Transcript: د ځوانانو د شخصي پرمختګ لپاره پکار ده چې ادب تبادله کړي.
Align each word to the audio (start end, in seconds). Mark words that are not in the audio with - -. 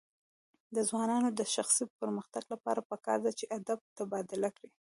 د 0.75 0.77
ځوانانو 0.89 1.29
د 1.39 1.41
شخصي 1.55 1.83
پرمختګ 1.99 2.43
لپاره 2.53 2.87
پکار 2.89 3.17
ده 3.25 3.31
چې 3.39 3.45
ادب 3.57 3.79
تبادله 3.97 4.49
کړي. 4.57 4.69